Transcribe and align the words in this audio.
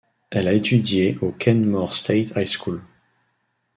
Elle 0.31 0.47
a 0.47 0.53
étudié 0.53 1.15
au 1.21 1.31
Kenmore 1.31 1.93
State 1.93 2.33
High 2.35 2.47
School. 2.47 2.81